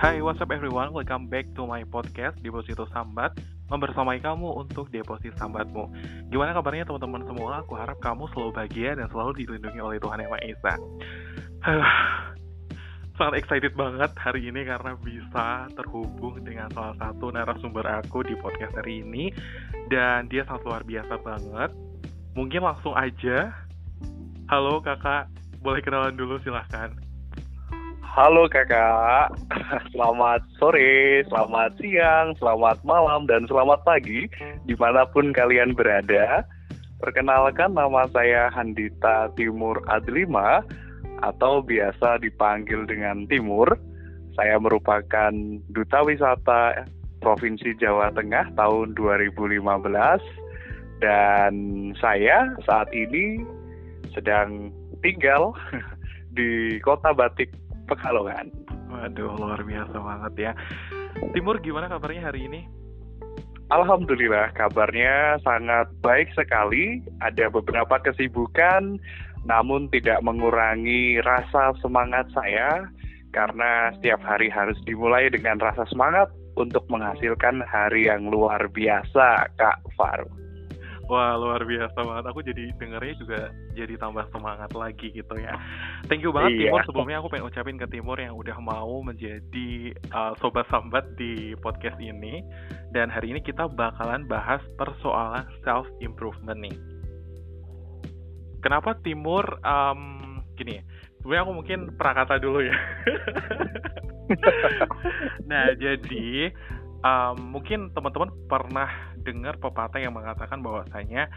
[0.00, 0.96] Hai, what's up everyone?
[0.96, 3.36] Welcome back to my podcast Deposito Sambat.
[3.68, 5.92] Membersamai kamu untuk deposit sambatmu.
[6.32, 7.60] Gimana kabarnya teman-teman semua?
[7.60, 10.74] Aku harap kamu selalu bahagia dan selalu dilindungi oleh Tuhan Yang Maha Esa.
[13.20, 18.72] Sangat excited banget hari ini karena bisa terhubung dengan salah satu narasumber aku di podcast
[18.80, 19.28] hari ini.
[19.92, 21.76] Dan dia sangat luar biasa banget.
[22.32, 23.52] Mungkin langsung aja.
[24.48, 25.28] Halo kakak,
[25.60, 27.09] boleh kenalan dulu silahkan
[28.10, 29.38] Halo kakak,
[29.94, 34.26] selamat sore, selamat siang, selamat malam, dan selamat pagi
[34.66, 36.42] di mana pun kalian berada.
[36.98, 40.58] Perkenalkan nama saya Handita Timur Adlima
[41.22, 43.78] atau biasa dipanggil dengan Timur.
[44.34, 45.30] Saya merupakan
[45.70, 46.90] Duta Wisata
[47.22, 49.62] Provinsi Jawa Tengah tahun 2015
[50.98, 51.54] dan
[52.02, 53.38] saya saat ini
[54.10, 55.54] sedang tinggal
[56.36, 57.59] di Kota Batik
[57.90, 58.46] Pekalongan.
[58.90, 60.52] Waduh, luar biasa banget ya.
[61.34, 62.60] Timur, gimana kabarnya hari ini?
[63.70, 67.02] Alhamdulillah, kabarnya sangat baik sekali.
[67.22, 68.98] Ada beberapa kesibukan,
[69.46, 72.90] namun tidak mengurangi rasa semangat saya
[73.30, 76.26] karena setiap hari harus dimulai dengan rasa semangat
[76.58, 80.26] untuk menghasilkan hari yang luar biasa, Kak Faru.
[81.10, 82.24] Wah luar biasa banget.
[82.30, 83.40] Aku jadi dengernya juga
[83.74, 85.58] jadi tambah semangat lagi gitu ya.
[86.06, 86.70] Thank you banget iya.
[86.70, 86.86] Timur.
[86.86, 91.98] Sebelumnya aku pengen ucapin ke Timur yang udah mau menjadi uh, sobat sambat di podcast
[91.98, 92.46] ini.
[92.94, 96.78] Dan hari ini kita bakalan bahas persoalan self improvement nih.
[98.62, 100.78] Kenapa Timur um, gini?
[101.26, 102.76] Sebenarnya aku mungkin prakata dulu ya.
[105.50, 106.54] nah jadi
[107.04, 111.28] um, mungkin teman-teman pernah dengar pepatah yang mengatakan bahwasanya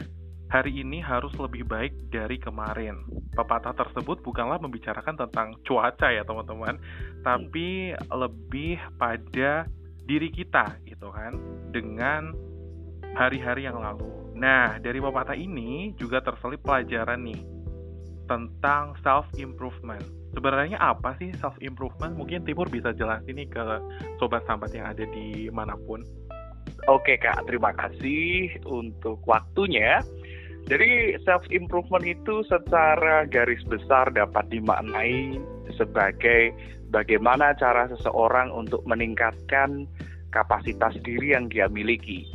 [0.52, 3.04] hari ini harus lebih baik dari kemarin.
[3.34, 6.78] Pepatah tersebut bukanlah membicarakan tentang cuaca ya teman-teman,
[7.26, 9.66] tapi lebih pada
[10.04, 11.34] diri kita gitu kan
[11.72, 12.36] dengan
[13.18, 14.06] hari-hari yang lalu.
[14.38, 17.42] Nah, dari pepatah ini juga terselip pelajaran nih
[18.30, 20.04] tentang self improvement.
[20.34, 22.18] Sebenarnya apa sih self improvement?
[22.18, 23.64] Mungkin Timur bisa jelasin nih ke
[24.18, 26.02] sobat sambat yang ada di mana pun.
[26.90, 30.02] Oke Kak, terima kasih untuk waktunya.
[30.68, 35.38] Jadi self improvement itu secara garis besar dapat dimaknai
[35.76, 36.56] sebagai
[36.90, 39.86] bagaimana cara seseorang untuk meningkatkan
[40.34, 42.26] kapasitas diri yang dia miliki.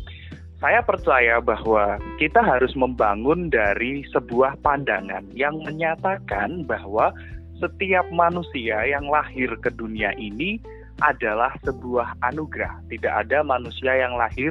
[0.59, 7.15] Saya percaya bahwa kita harus membangun dari sebuah pandangan yang menyatakan bahwa
[7.59, 10.63] setiap manusia yang lahir ke dunia ini
[11.03, 12.83] adalah sebuah anugerah.
[12.91, 14.51] Tidak ada manusia yang lahir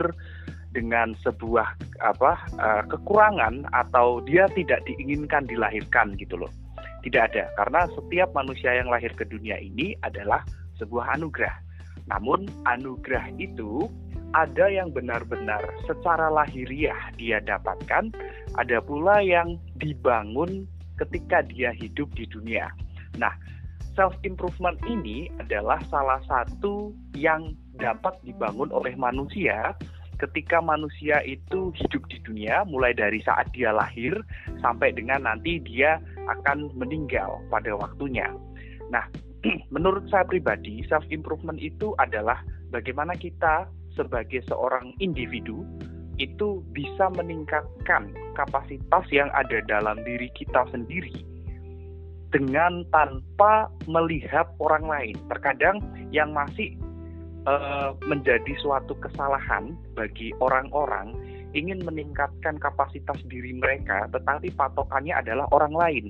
[0.76, 1.74] dengan sebuah
[2.04, 6.52] apa uh, kekurangan atau dia tidak diinginkan dilahirkan gitu loh.
[7.04, 10.44] Tidak ada karena setiap manusia yang lahir ke dunia ini adalah
[10.78, 11.56] sebuah anugerah.
[12.08, 13.88] Namun anugerah itu
[14.36, 18.12] ada yang benar-benar secara lahiriah dia dapatkan,
[18.60, 20.68] ada pula yang dibangun
[21.00, 22.68] ketika dia hidup di dunia.
[23.18, 23.34] Nah,
[23.98, 29.74] self improvement ini adalah salah satu yang dapat dibangun oleh manusia
[30.18, 34.18] ketika manusia itu hidup di dunia mulai dari saat dia lahir
[34.66, 38.26] sampai dengan nanti dia akan meninggal pada waktunya.
[38.90, 39.06] Nah,
[39.74, 42.42] menurut saya pribadi self improvement itu adalah
[42.74, 45.66] bagaimana kita sebagai seorang individu
[46.18, 51.37] itu bisa meningkatkan kapasitas yang ada dalam diri kita sendiri
[52.32, 55.16] dengan tanpa melihat orang lain.
[55.32, 55.80] Terkadang
[56.12, 56.76] yang masih
[57.48, 61.16] uh, menjadi suatu kesalahan bagi orang-orang
[61.56, 66.06] ingin meningkatkan kapasitas diri mereka, tetapi patokannya adalah orang lain.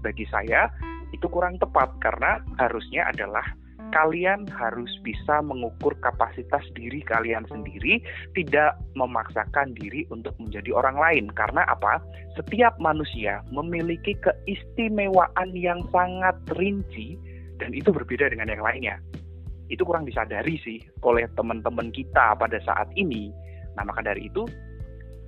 [0.00, 0.72] Bagi saya
[1.12, 3.44] itu kurang tepat karena harusnya adalah
[3.90, 8.02] kalian harus bisa mengukur kapasitas diri kalian sendiri,
[8.34, 11.24] tidak memaksakan diri untuk menjadi orang lain.
[11.34, 12.02] Karena apa?
[12.38, 17.18] Setiap manusia memiliki keistimewaan yang sangat rinci
[17.60, 18.96] dan itu berbeda dengan yang lainnya.
[19.70, 23.30] Itu kurang disadari sih oleh teman-teman kita pada saat ini.
[23.78, 24.48] Nah, maka dari itu,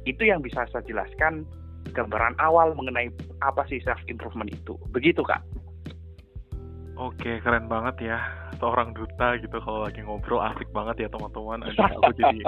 [0.08, 1.46] itu yang bisa saya jelaskan
[1.94, 3.10] gambaran awal mengenai
[3.42, 4.74] apa sih self improvement itu.
[4.90, 5.42] Begitu, Kak.
[7.00, 8.18] Oke, keren banget ya.
[8.60, 11.64] Seorang duta gitu kalau lagi ngobrol asik banget ya teman-teman.
[11.64, 12.38] Aduh, aku jadi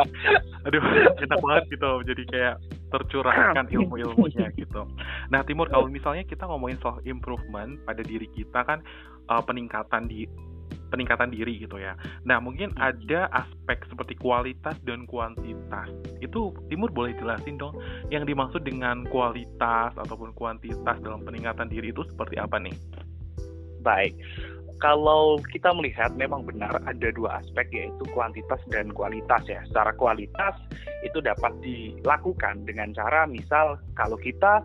[0.69, 0.83] aduh
[1.25, 1.91] enak banget gitu.
[2.05, 2.55] Jadi kayak
[2.93, 4.85] tercurahkan ilmu-ilmunya gitu.
[5.33, 8.85] Nah, Timur kalau misalnya kita ngomongin soal improvement pada diri kita kan
[9.33, 10.29] uh, peningkatan di
[10.93, 11.99] peningkatan diri gitu ya.
[12.23, 15.91] Nah, mungkin ada aspek seperti kualitas dan kuantitas.
[16.23, 17.81] Itu Timur boleh jelasin dong
[18.13, 22.77] yang dimaksud dengan kualitas ataupun kuantitas dalam peningkatan diri itu seperti apa nih?
[23.85, 24.17] Baik.
[24.83, 29.65] kalau kita melihat memang benar ada dua aspek yaitu kuantitas dan kualitas ya.
[29.71, 30.53] Secara kualitas
[31.07, 34.61] itu dapat dilakukan dengan cara misal kalau kita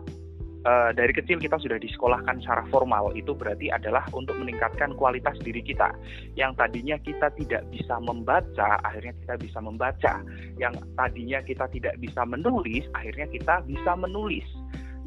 [0.64, 5.62] uh, dari kecil kita sudah disekolahkan secara formal itu berarti adalah untuk meningkatkan kualitas diri
[5.64, 5.92] kita
[6.36, 10.12] yang tadinya kita tidak bisa membaca akhirnya kita bisa membaca
[10.60, 14.46] yang tadinya kita tidak bisa menulis akhirnya kita bisa menulis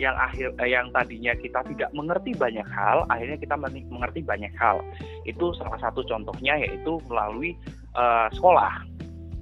[0.01, 4.81] yang akhir eh, yang tadinya kita tidak mengerti banyak hal akhirnya kita mengerti banyak hal
[5.29, 7.53] itu salah satu contohnya yaitu melalui
[7.93, 8.81] uh, sekolah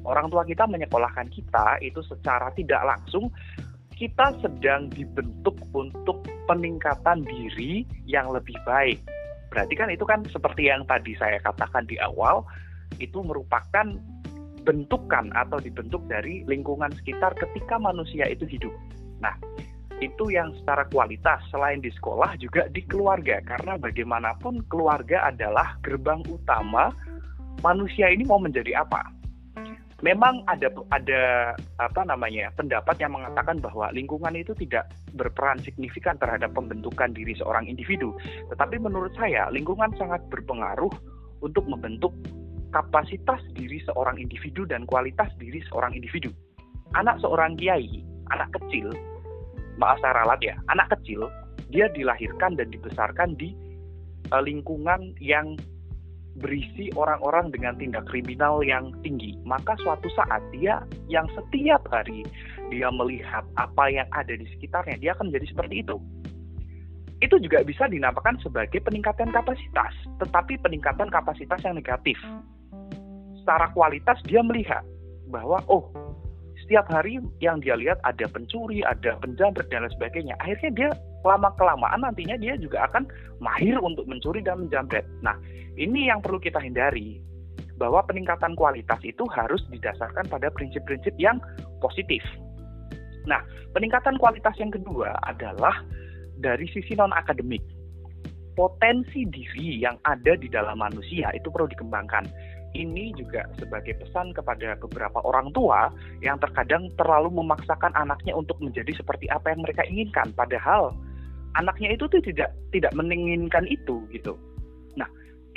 [0.03, 3.31] orang tua kita menyekolahkan kita itu secara tidak langsung
[4.01, 8.98] kita sedang dibentuk untuk peningkatan diri yang lebih baik.
[9.53, 12.42] Berarti kan itu kan seperti yang tadi saya katakan di awal,
[12.98, 13.94] itu merupakan
[14.65, 18.74] bentukan atau dibentuk dari lingkungan sekitar ketika manusia itu hidup.
[19.21, 19.38] Nah,
[20.01, 26.25] itu yang secara kualitas selain di sekolah juga di keluarga karena bagaimanapun keluarga adalah gerbang
[26.25, 26.89] utama
[27.62, 29.21] manusia ini mau menjadi apa
[30.01, 36.51] memang ada ada apa namanya pendapat yang mengatakan bahwa lingkungan itu tidak berperan signifikan terhadap
[36.57, 38.18] pembentukan diri seorang individu.
[38.50, 40.92] Tetapi menurut saya lingkungan sangat berpengaruh
[41.45, 42.12] untuk membentuk
[42.74, 46.33] kapasitas diri seorang individu dan kualitas diri seorang individu.
[46.98, 48.03] Anak seorang kiai,
[48.33, 48.92] anak kecil,
[49.81, 51.25] maaf saya ralat ya, anak kecil
[51.73, 53.57] dia dilahirkan dan dibesarkan di
[54.29, 55.57] uh, lingkungan yang
[56.39, 60.79] berisi orang-orang dengan tindak kriminal yang tinggi, maka suatu saat dia
[61.11, 62.23] yang setiap hari
[62.71, 65.97] dia melihat apa yang ada di sekitarnya, dia akan menjadi seperti itu.
[67.19, 69.93] Itu juga bisa dinamakan sebagai peningkatan kapasitas,
[70.23, 72.17] tetapi peningkatan kapasitas yang negatif.
[73.43, 74.81] Secara kualitas dia melihat
[75.27, 75.91] bahwa oh
[76.71, 80.39] setiap hari yang dia lihat ada pencuri, ada penjamret dan lain sebagainya.
[80.39, 80.89] Akhirnya dia
[81.27, 83.12] lama kelamaan nantinya dia juga akan
[83.44, 85.03] mahir untuk mencuri dan menjamret.
[85.19, 85.35] Nah,
[85.75, 87.19] ini yang perlu kita hindari
[87.75, 91.44] bahwa peningkatan kualitas itu harus didasarkan pada prinsip-prinsip yang
[91.83, 92.23] positif.
[93.27, 93.44] Nah,
[93.75, 95.75] peningkatan kualitas yang kedua adalah
[96.39, 97.59] dari sisi non akademik.
[98.56, 102.31] Potensi diri yang ada di dalam manusia itu perlu dikembangkan
[102.73, 105.91] ini juga sebagai pesan kepada beberapa orang tua
[106.23, 110.95] yang terkadang terlalu memaksakan anaknya untuk menjadi seperti apa yang mereka inginkan padahal
[111.59, 114.39] anaknya itu tuh tidak tidak menginginkan itu gitu.
[114.95, 115.07] Nah,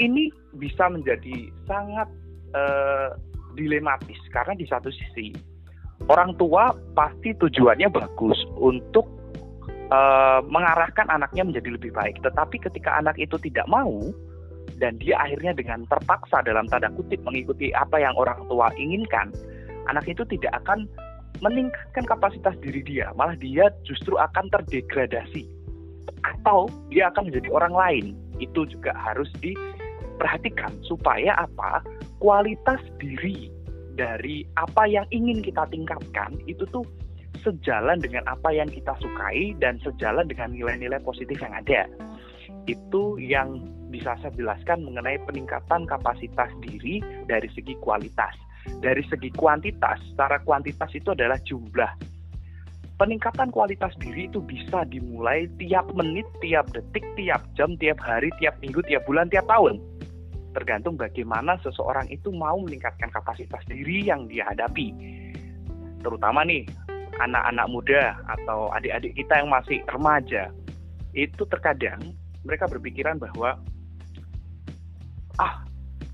[0.03, 2.09] ini bisa menjadi sangat
[2.55, 3.15] uh,
[3.55, 5.31] dilematis karena di satu sisi
[6.11, 9.07] orang tua pasti tujuannya bagus untuk
[9.95, 14.11] uh, mengarahkan anaknya menjadi lebih baik, tetapi ketika anak itu tidak mau
[14.79, 19.31] dan dia akhirnya dengan terpaksa dalam tanda kutip mengikuti apa yang orang tua inginkan,
[19.87, 20.89] anak itu tidak akan
[21.43, 25.45] meningkatkan kapasitas diri dia, malah dia justru akan terdegradasi
[26.25, 28.05] atau dia akan menjadi orang lain.
[28.41, 31.85] Itu juga harus diperhatikan supaya apa?
[32.19, 33.53] Kualitas diri
[33.95, 36.83] dari apa yang ingin kita tingkatkan itu tuh
[37.45, 41.85] sejalan dengan apa yang kita sukai dan sejalan dengan nilai-nilai positif yang ada.
[42.65, 43.61] Itu yang
[43.95, 46.99] bisa saya jelaskan mengenai peningkatan kapasitas diri
[47.31, 48.35] dari segi kualitas.
[48.83, 51.95] Dari segi kuantitas, secara kuantitas itu adalah jumlah.
[52.99, 58.59] Peningkatan kualitas diri itu bisa dimulai tiap menit, tiap detik, tiap jam, tiap hari, tiap
[58.59, 59.79] minggu, tiap bulan, tiap tahun.
[60.55, 64.95] Tergantung bagaimana seseorang itu mau meningkatkan kapasitas diri yang dia hadapi.
[66.03, 66.63] Terutama nih,
[67.19, 70.51] anak-anak muda atau adik-adik kita yang masih remaja,
[71.15, 72.15] itu terkadang
[72.47, 73.59] mereka berpikiran bahwa
[75.39, 75.65] ah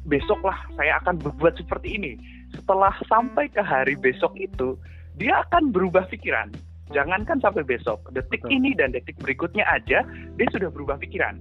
[0.09, 2.13] besoklah saya akan berbuat seperti ini.
[2.57, 4.75] Setelah sampai ke hari besok itu,
[5.21, 6.51] dia akan berubah pikiran.
[6.91, 10.03] Jangankan sampai besok, detik ini dan detik berikutnya aja,
[10.35, 11.39] dia sudah berubah pikiran.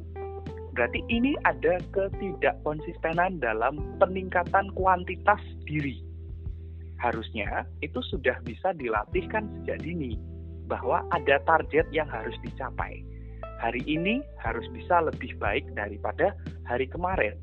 [0.77, 5.98] Berarti ini ada ketidakkonsistenan dalam peningkatan kuantitas diri.
[7.01, 10.21] Harusnya itu sudah bisa dilatihkan sejak dini,
[10.69, 13.01] bahwa ada target yang harus dicapai.
[13.57, 16.38] Hari ini harus bisa lebih baik daripada
[16.69, 17.33] hari kemarin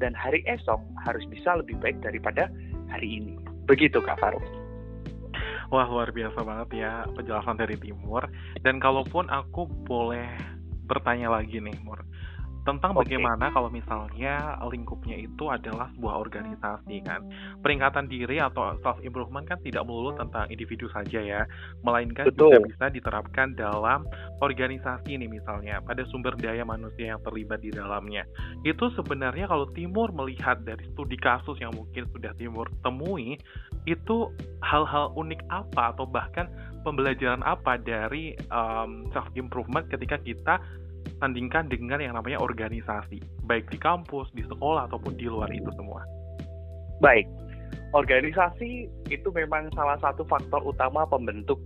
[0.00, 2.48] dan hari esok harus bisa lebih baik daripada
[2.88, 3.34] hari ini.
[3.66, 4.44] Begitu Kak Faruk.
[5.72, 8.28] Wah luar biasa banget ya penjelasan dari Timur.
[8.60, 10.28] Dan kalaupun aku boleh
[10.84, 12.04] bertanya lagi nih Mur,
[12.62, 13.18] tentang okay.
[13.18, 17.26] bagaimana kalau misalnya lingkupnya itu adalah sebuah organisasi kan
[17.58, 21.42] peringkatan diri atau self improvement kan tidak melulu tentang individu saja ya
[21.82, 22.54] melainkan Betul.
[22.54, 24.06] juga bisa diterapkan dalam
[24.38, 28.22] organisasi nih misalnya pada sumber daya manusia yang terlibat di dalamnya
[28.62, 33.34] itu sebenarnya kalau Timur melihat dari studi kasus yang mungkin sudah Timur temui
[33.90, 34.30] itu
[34.62, 36.46] hal-hal unik apa atau bahkan
[36.86, 40.62] pembelajaran apa dari um, self improvement ketika kita
[41.22, 46.02] sandingkan dengan yang namanya organisasi, baik di kampus, di sekolah, ataupun di luar itu semua?
[46.98, 47.26] Baik,
[47.94, 51.58] organisasi itu memang salah satu faktor utama pembentuk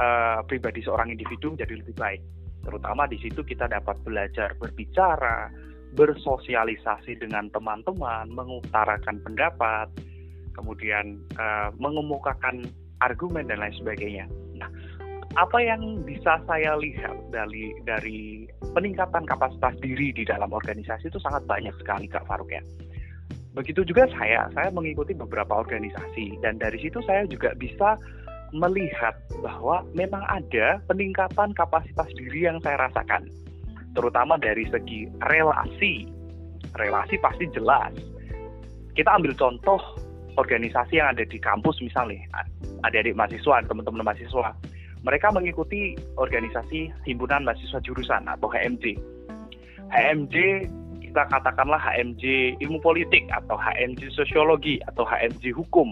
[0.00, 2.22] uh, pribadi seorang individu menjadi lebih baik.
[2.64, 5.48] Terutama di situ kita dapat belajar berbicara,
[5.96, 9.88] bersosialisasi dengan teman-teman, mengutarakan pendapat,
[10.54, 12.68] kemudian uh, mengemukakan
[13.00, 14.28] argumen dan lain sebagainya.
[15.38, 21.46] Apa yang bisa saya lihat dari dari peningkatan kapasitas diri di dalam organisasi itu sangat
[21.46, 22.62] banyak sekali Kak Faruk ya.
[23.54, 27.94] Begitu juga saya, saya mengikuti beberapa organisasi dan dari situ saya juga bisa
[28.50, 33.26] melihat bahwa memang ada peningkatan kapasitas diri yang saya rasakan.
[33.94, 36.06] Terutama dari segi relasi.
[36.74, 37.94] Relasi pasti jelas.
[38.94, 39.78] Kita ambil contoh
[40.38, 42.22] organisasi yang ada di kampus misalnya,
[42.86, 44.54] adik-adik mahasiswa, teman-teman mahasiswa.
[45.00, 49.00] Mereka mengikuti organisasi himpunan mahasiswa jurusan atau HMJ.
[49.88, 50.36] HMJ
[51.10, 55.90] kita katakanlah HMJ ilmu politik atau HMJ sosiologi atau HMJ hukum.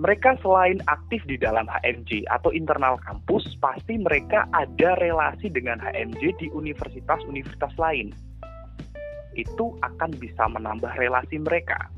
[0.00, 6.40] Mereka selain aktif di dalam HMJ atau internal kampus, pasti mereka ada relasi dengan HMJ
[6.40, 8.16] di universitas-universitas lain.
[9.36, 11.92] Itu akan bisa menambah relasi mereka.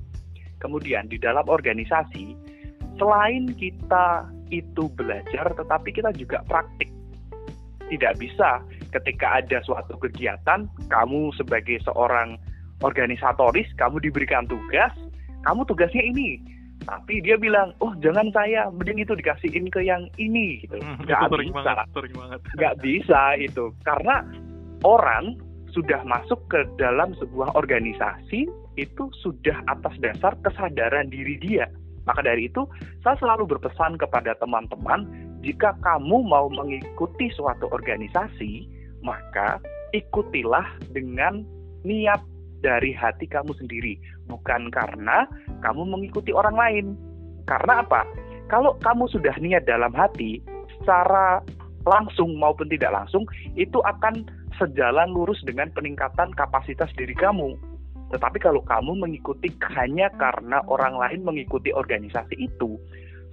[0.59, 2.35] Kemudian di dalam organisasi,
[2.99, 4.27] selain kita
[4.63, 6.91] itu belajar, tetapi kita juga praktik.
[7.91, 12.39] Tidak bisa ketika ada suatu kegiatan, kamu sebagai seorang
[12.83, 14.93] organisatoris, kamu diberikan tugas,
[15.45, 16.41] kamu tugasnya ini.
[16.85, 20.77] Tapi dia bilang, oh jangan saya, mending itu dikasihin ke yang ini gitu.
[20.81, 21.73] Hmm, gak bisa,
[22.13, 24.21] banget, gak bisa itu, karena
[24.85, 25.41] orang
[25.73, 28.47] sudah masuk ke dalam sebuah organisasi
[28.79, 31.67] itu sudah atas dasar kesadaran diri dia.
[32.05, 32.69] Maka dari itu,
[33.01, 35.09] saya selalu berpesan kepada teman-teman,
[35.41, 38.69] jika kamu mau mengikuti suatu organisasi,
[39.05, 39.61] maka
[39.93, 41.45] ikutilah dengan
[41.85, 42.21] niat
[42.65, 45.29] dari hati kamu sendiri, bukan karena
[45.61, 46.87] kamu mengikuti orang lain.
[47.45, 48.09] Karena apa?
[48.49, 50.41] Kalau kamu sudah niat dalam hati,
[50.81, 51.45] secara
[51.85, 54.25] langsung maupun tidak langsung, itu akan
[54.57, 57.57] sejalan lurus dengan peningkatan kapasitas diri kamu.
[58.15, 62.79] Tetapi kalau kamu mengikuti hanya karena orang lain mengikuti organisasi itu,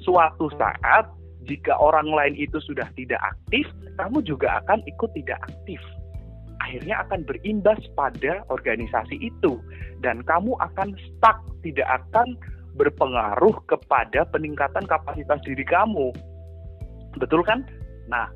[0.01, 1.05] suatu saat
[1.45, 3.69] jika orang lain itu sudah tidak aktif,
[4.01, 5.77] kamu juga akan ikut tidak aktif.
[6.65, 9.61] Akhirnya akan berimbas pada organisasi itu,
[10.01, 12.33] dan kamu akan stuck, tidak akan
[12.73, 16.09] berpengaruh kepada peningkatan kapasitas diri kamu.
[17.21, 17.69] Betul kan?
[18.09, 18.33] Nah,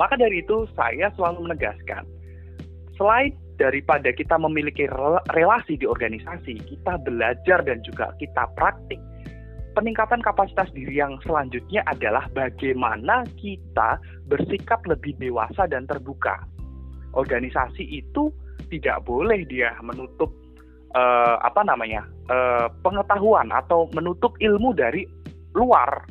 [0.00, 2.08] maka dari itu saya selalu menegaskan,
[2.96, 4.90] selain daripada kita memiliki
[5.30, 8.98] relasi di organisasi, kita belajar dan juga kita praktik.
[9.78, 16.42] Peningkatan kapasitas diri yang selanjutnya adalah bagaimana kita bersikap lebih dewasa dan terbuka.
[17.14, 18.34] Organisasi itu
[18.66, 20.34] tidak boleh dia menutup
[20.98, 25.06] uh, apa namanya uh, pengetahuan atau menutup ilmu dari
[25.54, 26.04] luar,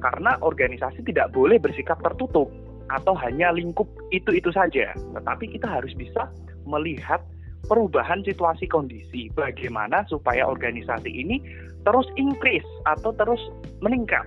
[0.00, 2.50] karena organisasi tidak boleh bersikap tertutup
[2.90, 6.26] atau hanya lingkup itu itu saja, tetapi kita harus bisa
[6.66, 7.22] melihat
[7.70, 11.38] perubahan situasi kondisi, bagaimana supaya organisasi ini
[11.86, 13.40] terus increase atau terus
[13.80, 14.26] meningkat.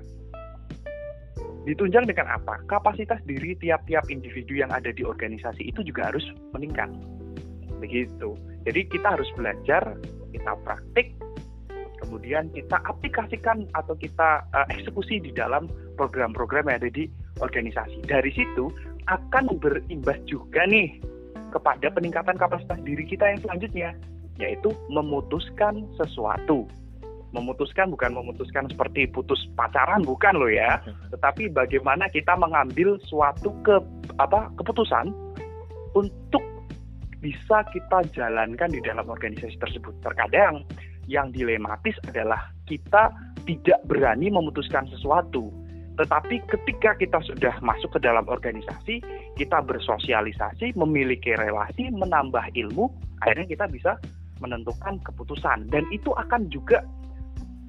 [1.63, 2.59] Ditunjang dengan apa?
[2.67, 6.91] Kapasitas diri tiap-tiap individu yang ada di organisasi itu juga harus meningkat.
[7.79, 8.35] Begitu.
[8.67, 9.95] Jadi kita harus belajar,
[10.35, 11.15] kita praktik,
[12.03, 17.07] kemudian kita aplikasikan atau kita uh, eksekusi di dalam program-program yang ada di
[17.39, 18.05] organisasi.
[18.05, 18.69] Dari situ
[19.09, 20.99] akan berimbas juga nih
[21.53, 23.89] kepada peningkatan kapasitas diri kita yang selanjutnya,
[24.41, 26.65] yaitu memutuskan sesuatu.
[27.33, 30.77] Memutuskan bukan memutuskan seperti putus pacaran bukan loh ya,
[31.13, 33.81] tetapi bagaimana kita mengambil suatu ke
[34.21, 35.09] apa keputusan
[35.97, 36.41] untuk
[37.23, 39.95] bisa kita jalankan di dalam organisasi tersebut.
[40.03, 40.67] Terkadang
[41.07, 43.11] yang dilematis adalah kita
[43.47, 45.51] tidak berani memutuskan sesuatu
[45.93, 48.97] tetapi ketika kita sudah masuk ke dalam organisasi,
[49.37, 52.89] kita bersosialisasi, memiliki relasi, menambah ilmu,
[53.21, 53.91] akhirnya kita bisa
[54.41, 55.69] menentukan keputusan.
[55.69, 56.81] Dan itu akan juga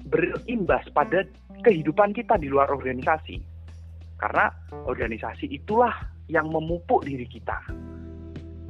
[0.09, 1.21] berimbas pada
[1.61, 3.37] kehidupan kita di luar organisasi.
[4.17, 4.49] Karena
[4.89, 5.93] organisasi itulah
[6.25, 7.61] yang memupuk diri kita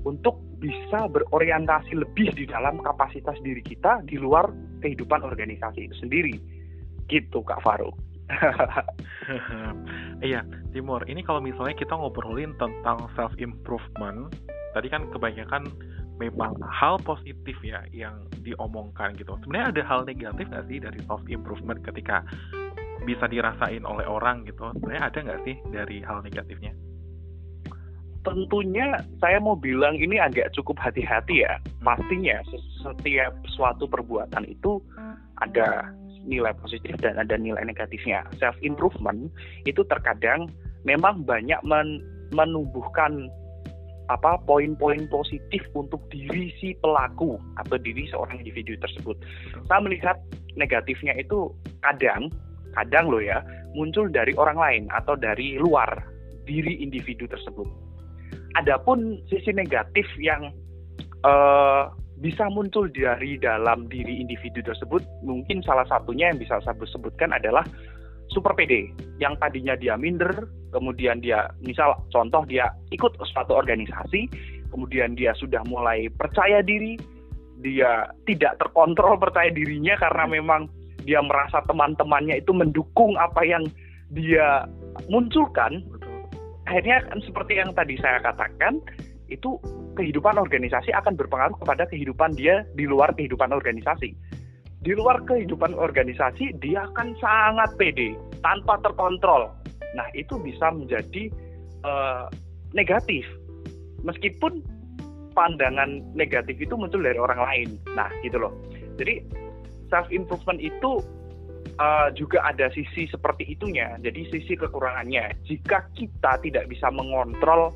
[0.03, 4.51] untuk bisa berorientasi lebih di dalam kapasitas diri kita di luar
[4.83, 6.35] kehidupan organisasi itu sendiri.
[7.07, 8.14] Gitu Kak Faruk.
[10.25, 10.41] iya,
[10.73, 11.05] Timur.
[11.05, 14.33] Ini kalau misalnya kita ngobrolin tentang self improvement,
[14.73, 15.69] tadi kan kebanyakan
[16.17, 19.35] memang hal positif ya yang diomongkan gitu.
[19.43, 22.25] Sebenarnya ada hal negatif nggak sih dari self improvement ketika
[23.05, 24.73] bisa dirasain oleh orang gitu?
[24.81, 26.73] Sebenarnya ada nggak sih dari hal negatifnya?
[28.25, 31.61] tentunya saya mau bilang ini agak cukup hati-hati ya.
[31.85, 32.41] Pastinya
[32.81, 34.81] setiap suatu perbuatan itu
[35.37, 35.93] ada
[36.25, 38.25] nilai positif dan ada nilai negatifnya.
[38.41, 39.29] Self improvement
[39.69, 40.49] itu terkadang
[40.83, 42.01] memang banyak men
[42.33, 43.29] menumbuhkan
[44.05, 49.17] apa poin-poin positif untuk diri si pelaku atau diri seorang individu tersebut.
[49.65, 50.17] Saya melihat
[50.53, 51.49] negatifnya itu
[51.81, 52.29] kadang,
[52.77, 53.41] kadang loh ya,
[53.73, 55.89] muncul dari orang lain atau dari luar
[56.45, 57.65] diri individu tersebut.
[58.61, 60.53] Adapun sisi negatif yang
[61.25, 67.35] uh, bisa muncul dari dalam diri individu tersebut, mungkin salah satunya yang bisa saya sebutkan
[67.35, 67.63] adalah
[68.31, 74.31] super PD yang tadinya dia minder, kemudian dia misal contoh dia ikut suatu organisasi,
[74.71, 76.95] kemudian dia sudah mulai percaya diri,
[77.59, 80.67] dia tidak terkontrol percaya dirinya karena memang
[81.05, 83.63] dia merasa teman-temannya itu mendukung apa yang
[84.09, 84.65] dia
[85.07, 85.85] munculkan
[86.65, 88.81] akhirnya kan seperti yang tadi saya katakan
[89.27, 89.57] itu
[89.97, 94.13] kehidupan organisasi akan berpengaruh kepada kehidupan dia di luar kehidupan organisasi.
[94.85, 98.13] Di luar kehidupan organisasi dia akan sangat pede
[98.45, 99.49] tanpa terkontrol.
[99.97, 101.33] Nah itu bisa menjadi
[101.81, 102.29] uh,
[102.77, 103.25] negatif
[104.05, 104.61] meskipun
[105.33, 107.69] pandangan negatif itu muncul dari orang lain.
[107.97, 108.53] Nah gitu loh.
[109.01, 109.25] Jadi
[109.89, 111.01] self improvement itu
[111.81, 113.97] uh, juga ada sisi seperti itunya.
[113.99, 115.33] Jadi sisi kekurangannya.
[115.49, 117.73] Jika kita tidak bisa mengontrol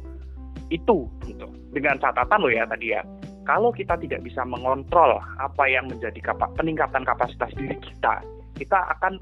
[0.70, 1.48] itu, gitu.
[1.74, 3.02] Dengan catatan loh ya tadi ya.
[3.46, 8.22] Kalau kita tidak bisa mengontrol apa yang menjadi kapa peningkatan kapasitas diri kita,
[8.62, 9.18] kita akan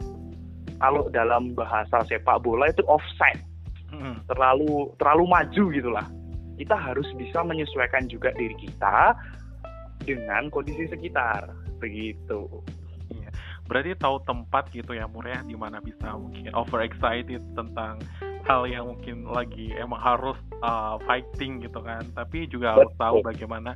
[0.83, 3.39] kalau dalam bahasa sepak bola itu offside,
[3.95, 4.19] hmm.
[4.27, 6.07] terlalu terlalu maju gitulah.
[6.59, 9.15] Kita harus bisa menyesuaikan juga diri kita
[10.03, 11.47] dengan kondisi sekitar,
[11.79, 12.49] begitu
[13.67, 17.99] berarti tahu tempat gitu ya Mur ya di mana bisa mungkin over excited tentang
[18.47, 22.01] hal yang mungkin lagi emang harus uh, fighting gitu kan.
[22.15, 23.75] Tapi juga harus tahu bagaimana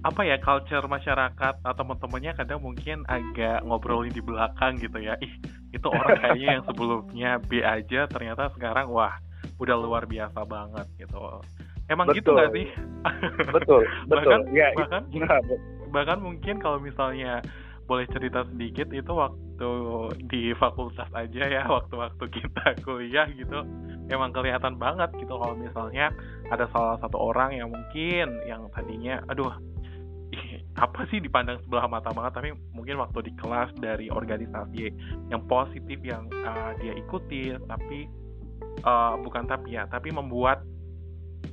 [0.00, 5.18] apa ya culture masyarakat atau teman-temannya kadang mungkin agak ngobrolin di belakang gitu ya.
[5.20, 5.34] Ih
[5.74, 9.12] itu orang kayaknya yang sebelumnya B aja ternyata sekarang wah
[9.60, 11.20] udah luar biasa banget gitu.
[11.90, 12.38] Emang gitu betul.
[12.38, 12.66] gitu gak sih?
[13.50, 14.30] Betul betul.
[14.30, 15.02] Bahkan ya, bahkan
[15.94, 17.42] bahkan mungkin kalau misalnya
[17.90, 19.70] boleh cerita sedikit itu waktu
[20.30, 23.66] di fakultas aja ya waktu-waktu kita kuliah gitu
[24.06, 26.14] emang kelihatan banget gitu kalau misalnya
[26.54, 29.50] ada salah satu orang yang mungkin yang tadinya aduh
[30.86, 34.94] apa sih dipandang sebelah mata banget tapi mungkin waktu di kelas dari organisasi
[35.26, 38.06] yang positif yang uh, dia ikuti tapi
[38.86, 40.62] uh, bukan tapi ya tapi membuat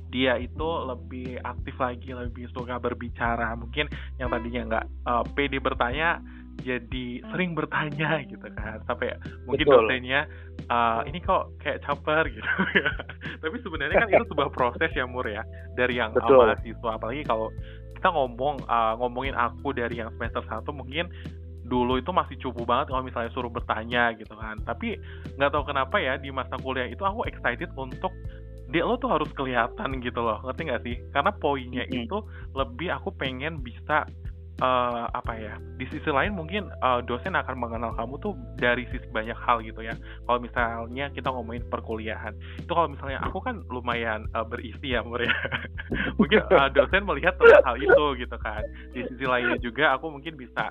[0.08, 3.52] dia itu lebih aktif lagi, lebih suka berbicara.
[3.56, 6.20] Mungkin yang tadinya nggak uh, pede bertanya,
[6.64, 8.80] jadi sering bertanya gitu kan.
[8.88, 9.84] Sampai mungkin Betul.
[9.84, 10.24] dosennya,
[10.72, 12.50] uh, ini kok kayak caper gitu.
[13.44, 15.44] Tapi sebenarnya kan itu sebuah proses ya Mur ya,
[15.76, 16.40] dari yang Betul.
[16.40, 16.90] mahasiswa.
[16.96, 17.52] Apalagi kalau
[18.00, 21.10] kita ngomong uh, ngomongin aku dari yang semester satu mungkin
[21.68, 24.96] dulu itu masih cukup banget kalau misalnya suruh bertanya gitu kan tapi
[25.36, 28.08] nggak tahu kenapa ya di masa kuliah itu aku excited untuk
[28.68, 30.96] dia lo tuh harus kelihatan gitu loh ngerti nggak sih?
[31.12, 32.04] Karena poinnya mm -hmm.
[32.04, 32.18] itu
[32.52, 34.04] lebih aku pengen bisa
[34.62, 39.06] uh, apa ya di sisi lain mungkin uh, dosen akan mengenal kamu tuh dari sisi
[39.10, 39.94] banyak hal gitu ya.
[40.26, 45.22] Kalau misalnya kita ngomongin perkuliahan itu kalau misalnya aku kan lumayan uh, berisi ya Mur
[45.22, 45.32] ya.
[46.18, 48.62] Mungkin uh, dosen melihat hal itu gitu kan.
[48.94, 50.70] Di sisi lainnya juga aku mungkin bisa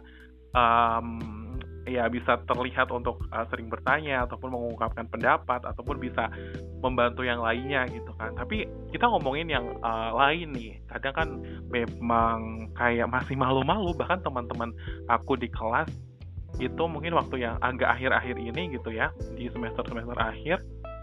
[0.53, 1.46] um,
[1.87, 6.27] ya bisa terlihat untuk uh, sering bertanya ataupun mengungkapkan pendapat ataupun bisa
[6.83, 8.35] membantu yang lainnya gitu kan.
[8.35, 10.77] Tapi kita ngomongin yang uh, lain nih.
[10.91, 11.29] Kadang kan
[11.71, 14.75] memang kayak masih malu-malu bahkan teman-teman
[15.07, 15.87] aku di kelas
[16.59, 20.57] itu mungkin waktu yang agak akhir-akhir ini gitu ya di semester-semester akhir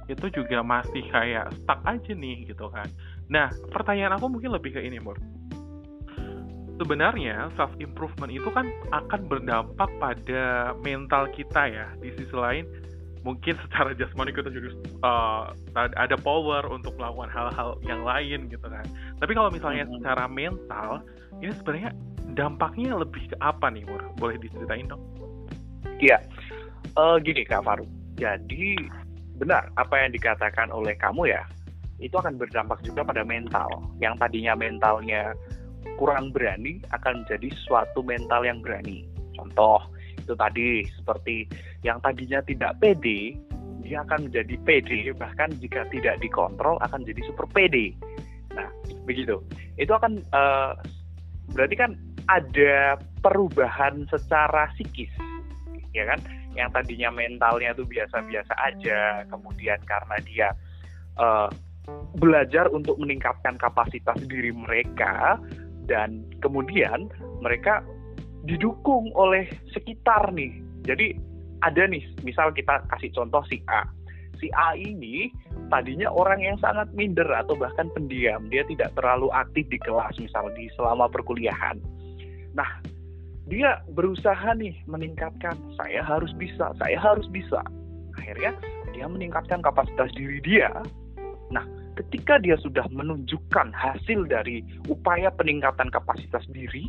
[0.05, 2.88] itu juga masih kayak stuck aja nih gitu kan.
[3.33, 5.16] Nah pertanyaan aku mungkin lebih ke ini Mur
[6.85, 11.88] sebenarnya self improvement itu kan akan berdampak pada mental kita ya.
[11.97, 12.68] Di sisi lain
[13.25, 15.49] mungkin secara jasmani kita juga uh,
[15.97, 18.85] ada power untuk melakukan hal-hal yang lain gitu kan.
[19.16, 19.97] Tapi kalau misalnya hmm.
[19.97, 21.01] secara mental
[21.40, 21.90] ini sebenarnya
[22.37, 24.05] dampaknya lebih ke apa nih Mur?
[24.20, 25.01] boleh diceritain dong?
[26.05, 26.20] Iya.
[27.01, 27.88] Uh, gini Kak Faru.
[28.20, 28.77] Jadi
[29.40, 31.42] benar apa yang dikatakan oleh kamu ya
[31.99, 33.73] itu akan berdampak juga pada mental.
[34.05, 35.33] Yang tadinya mentalnya
[35.97, 39.07] kurang berani akan menjadi suatu mental yang berani.
[39.35, 39.83] Contoh
[40.18, 41.44] itu tadi seperti
[41.85, 43.37] yang tadinya tidak pede,
[43.85, 47.92] dia akan menjadi pede, bahkan jika tidak dikontrol akan jadi super pede.
[48.57, 48.68] Nah,
[49.05, 49.44] begitu.
[49.77, 50.73] Itu akan uh,
[51.53, 51.92] berarti kan
[52.33, 55.12] ada perubahan secara psikis,
[55.92, 56.20] ya kan?
[56.57, 60.49] Yang tadinya mentalnya itu biasa-biasa aja, kemudian karena dia
[61.20, 61.53] uh,
[62.16, 65.37] belajar untuk meningkatkan kapasitas diri mereka
[65.85, 67.09] dan kemudian
[67.40, 67.85] mereka
[68.44, 70.53] didukung oleh sekitar nih.
[70.85, 71.16] Jadi
[71.64, 73.88] ada nih, misal kita kasih contoh si A.
[74.37, 75.33] Si A ini
[75.73, 78.44] tadinya orang yang sangat minder atau bahkan pendiam.
[78.53, 81.81] Dia tidak terlalu aktif di kelas misal di selama perkuliahan.
[82.53, 82.68] Nah,
[83.49, 87.64] dia berusaha nih meningkatkan saya harus bisa, saya harus bisa.
[88.20, 88.53] Akhirnya
[88.92, 90.68] dia meningkatkan kapasitas diri dia.
[91.49, 96.87] Nah, ketika dia sudah menunjukkan hasil dari upaya peningkatan kapasitas diri,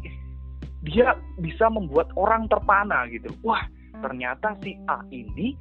[0.86, 3.30] dia bisa membuat orang terpana gitu.
[3.42, 3.62] Wah,
[4.02, 5.58] ternyata si A ini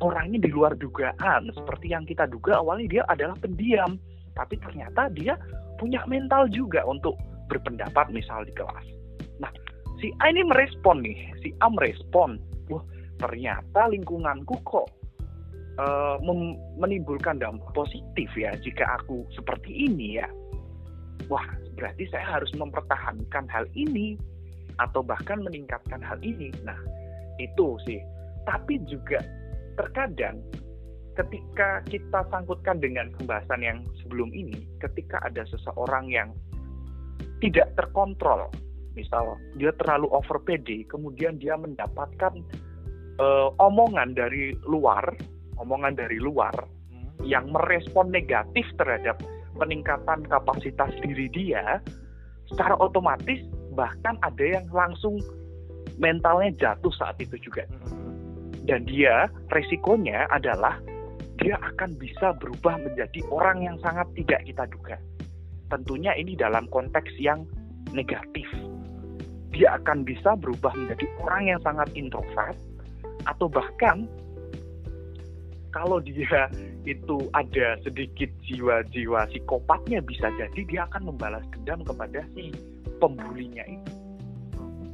[0.00, 1.48] orangnya di luar dugaan.
[1.52, 3.96] Seperti yang kita duga awalnya dia adalah pendiam,
[4.36, 5.36] tapi ternyata dia
[5.80, 7.16] punya mental juga untuk
[7.48, 8.86] berpendapat misal di kelas.
[9.40, 9.52] Nah,
[10.00, 12.36] si A ini merespon nih, si A merespon.
[12.68, 12.84] Wah,
[13.16, 14.88] ternyata lingkunganku kok
[15.80, 16.16] uh,
[16.76, 20.28] menimbulkan dampak positif ya jika aku seperti ini ya.
[21.26, 24.14] Wah, berarti saya harus mempertahankan hal ini
[24.78, 26.52] atau bahkan meningkatkan hal ini.
[26.62, 26.76] Nah,
[27.40, 28.00] itu sih.
[28.46, 29.18] Tapi juga
[29.74, 30.38] terkadang
[31.16, 36.30] ketika kita sangkutkan dengan pembahasan yang sebelum ini, ketika ada seseorang yang
[37.40, 38.52] tidak terkontrol,
[38.92, 42.36] misal dia terlalu over PD, kemudian dia mendapatkan
[43.20, 45.04] uh, omongan dari luar,
[45.60, 46.54] omongan dari luar
[46.92, 47.24] hmm.
[47.26, 49.20] yang merespon negatif terhadap
[49.56, 51.80] peningkatan kapasitas diri dia,
[52.52, 53.40] secara otomatis
[53.72, 55.20] bahkan ada yang langsung
[55.96, 57.64] mentalnya jatuh saat itu juga.
[58.66, 60.76] Dan dia resikonya adalah
[61.38, 64.96] dia akan bisa berubah menjadi orang yang sangat tidak kita duga.
[65.70, 67.46] Tentunya ini dalam konteks yang
[67.94, 68.46] negatif.
[69.54, 72.58] Dia akan bisa berubah menjadi orang yang sangat introvert
[73.24, 74.10] atau bahkan
[75.76, 76.48] kalau dia
[76.88, 82.48] itu ada sedikit jiwa-jiwa psikopatnya bisa jadi dia akan membalas dendam kepada si
[82.96, 83.92] pembulinya itu.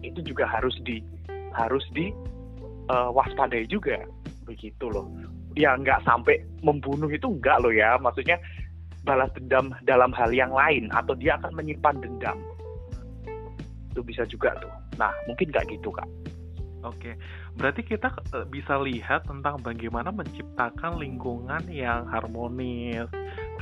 [0.03, 0.99] Itu juga harus di
[1.55, 2.11] harus di
[2.90, 4.03] uh, waspadai juga.
[4.42, 5.07] Begitu loh.
[5.55, 7.95] Ya nggak sampai membunuh itu enggak loh ya.
[8.03, 8.42] Maksudnya
[9.07, 12.42] balas dendam dalam hal yang lain atau dia akan menyimpan dendam.
[13.95, 14.73] Itu bisa juga tuh.
[14.99, 16.11] Nah mungkin nggak gitu kak
[16.83, 17.14] Oke,
[17.55, 23.07] berarti kita eh, bisa lihat tentang bagaimana menciptakan lingkungan yang harmonis,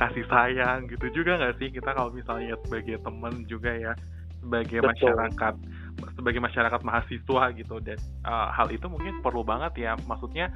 [0.01, 3.93] kasih sayang gitu juga nggak sih kita kalau misalnya sebagai teman juga ya
[4.41, 4.89] sebagai Betul.
[4.89, 5.53] masyarakat
[6.17, 10.49] sebagai masyarakat mahasiswa gitu dan uh, hal itu mungkin perlu banget ya maksudnya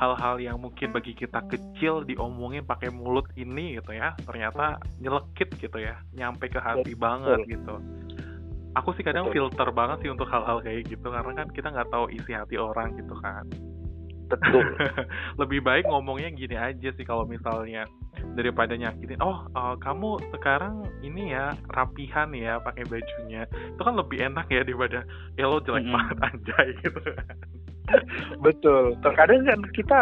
[0.00, 5.76] hal-hal yang mungkin bagi kita kecil diomongin pakai mulut ini gitu ya ternyata nyelekit gitu
[5.76, 7.02] ya nyampe ke hati Betul.
[7.02, 7.74] banget gitu
[8.78, 9.50] aku sih kadang Betul.
[9.50, 12.94] filter banget sih untuk hal-hal kayak gitu karena kan kita nggak tahu isi hati orang
[12.94, 13.44] gitu kan.
[14.28, 14.64] Betul.
[15.40, 17.88] Lebih baik ngomongnya gini aja sih kalau misalnya
[18.36, 23.48] daripada nyakitin oh uh, kamu sekarang ini ya rapihan ya pakai bajunya.
[23.48, 25.02] Itu kan lebih enak ya daripada
[25.40, 25.96] ya lo jelek mm -hmm.
[25.96, 27.00] banget anjay gitu.
[28.44, 28.84] Betul.
[29.00, 29.98] Terkadang kan kita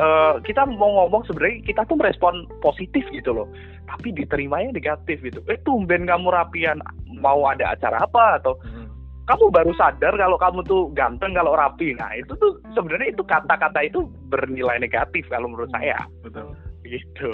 [0.00, 3.48] uh, kita mau ngomong sebenarnya kita tuh merespon positif gitu loh
[3.88, 6.78] tapi diterimanya negatif gitu eh tumben kamu rapian
[7.20, 8.92] mau ada acara apa atau mm -hmm
[9.22, 11.94] kamu baru sadar kalau kamu tuh ganteng kalau rapi.
[11.94, 15.98] Nah, itu tuh sebenarnya itu kata-kata itu bernilai negatif kalau menurut saya.
[16.26, 16.58] Betul.
[16.82, 17.30] Gitu.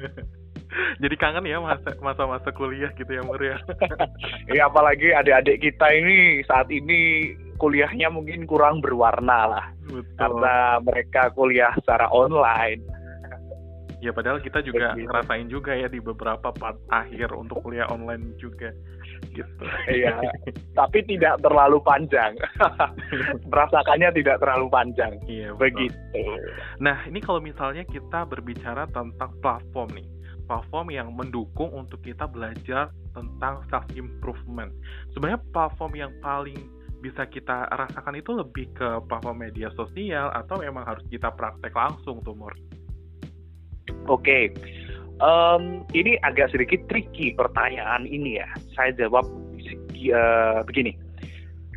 [1.04, 3.60] Jadi kangen ya masa masa-masa kuliah gitu ya Mur ya.
[4.56, 7.28] ya apalagi adik-adik kita ini saat ini
[7.60, 9.66] kuliahnya mungkin kurang berwarna lah.
[9.84, 10.16] Betul.
[10.16, 12.80] Karena mereka kuliah secara online.
[14.02, 15.06] Ya padahal kita juga Begitu.
[15.06, 18.74] ngerasain juga ya di beberapa part akhir untuk kuliah online juga
[19.30, 19.64] gitu.
[19.86, 20.18] Iya.
[20.74, 22.34] Tapi tidak terlalu panjang.
[23.52, 25.12] Merasakannya tidak terlalu panjang.
[25.30, 26.18] Iya, begitu.
[26.82, 30.08] Nah, ini kalau misalnya kita berbicara tentang platform nih.
[30.50, 34.74] Platform yang mendukung untuk kita belajar tentang self improvement.
[35.14, 36.58] Sebenarnya platform yang paling
[37.02, 42.22] bisa kita rasakan itu lebih ke platform media sosial atau memang harus kita praktek langsung
[42.22, 42.54] tuh Mur?
[44.06, 44.44] Oke, okay.
[45.22, 48.48] Um, ini agak sedikit tricky pertanyaan ini ya.
[48.74, 49.22] Saya jawab
[50.10, 50.98] uh, begini.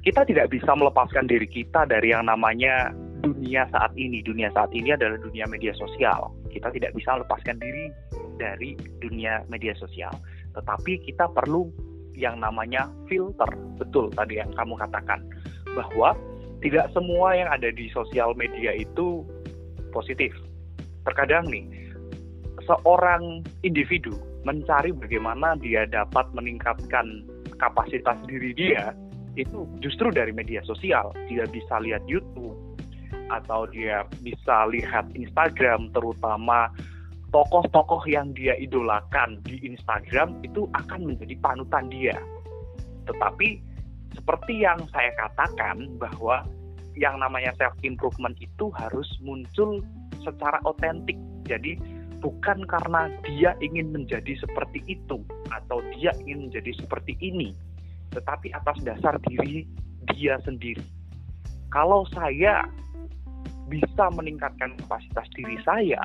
[0.01, 2.89] Kita tidak bisa melepaskan diri kita dari yang namanya
[3.21, 4.21] dunia saat ini.
[4.25, 6.33] Dunia saat ini adalah dunia media sosial.
[6.49, 7.93] Kita tidak bisa melepaskan diri
[8.41, 10.13] dari dunia media sosial.
[10.57, 11.69] Tetapi kita perlu
[12.17, 13.49] yang namanya filter.
[13.77, 15.21] Betul tadi yang kamu katakan
[15.77, 16.17] bahwa
[16.65, 19.21] tidak semua yang ada di sosial media itu
[19.93, 20.33] positif.
[21.05, 21.84] Terkadang nih
[22.65, 24.13] seorang individu
[24.45, 27.25] mencari bagaimana dia dapat meningkatkan
[27.57, 28.93] kapasitas diri dia
[29.35, 31.11] itu justru dari media sosial.
[31.27, 32.55] Dia bisa lihat YouTube
[33.33, 36.69] atau dia bisa lihat Instagram terutama
[37.33, 42.15] tokoh-tokoh yang dia idolakan di Instagram itu akan menjadi panutan dia.
[43.09, 43.59] Tetapi
[44.15, 46.47] seperti yang saya katakan bahwa
[46.95, 49.83] yang namanya self improvement itu harus muncul
[50.23, 51.19] secara otentik.
[51.43, 51.75] Jadi
[52.25, 55.21] bukan karena dia ingin menjadi seperti itu
[55.53, 57.53] atau dia ingin menjadi seperti ini,
[58.17, 59.69] tetapi atas dasar diri
[60.17, 60.81] dia sendiri.
[61.69, 62.65] Kalau saya
[63.69, 66.01] bisa meningkatkan kapasitas diri saya,